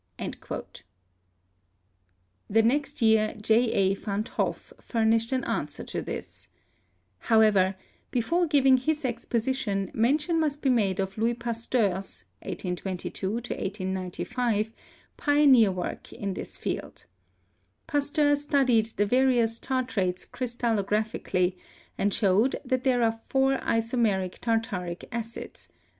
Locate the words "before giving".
8.09-8.77